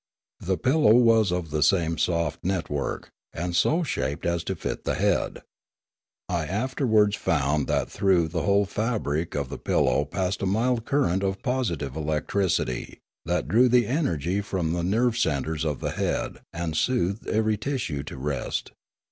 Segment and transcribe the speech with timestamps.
[0.39, 4.95] The pillow was of the same soft network, and so shaped as to fit the
[4.95, 5.43] head.
[6.27, 11.21] I afterwards found that through the whole fabric of the pillow passed a mild current
[11.21, 16.75] of positive electricity, that drew the energy from the nerve centres of the head, and
[16.75, 18.71] soothed every tissue to rest.